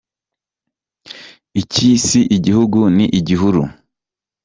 [1.61, 3.61] Iki si igihugu ni igihuru»!